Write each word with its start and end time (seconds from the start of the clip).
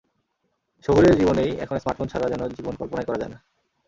শহুরে 0.85 1.09
জীবনেই 1.15 1.51
এখন 1.57 1.75
স্মার্টফোন 1.77 2.07
ছাড়া 2.07 2.27
যেন 2.29 2.41
জীবন 2.47 2.73
কল্পনাই 2.75 3.05
করা 3.05 3.17
যায় 3.17 3.31
না। 3.33 3.39